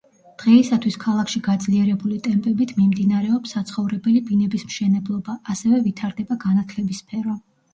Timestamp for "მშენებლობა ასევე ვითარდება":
4.71-6.43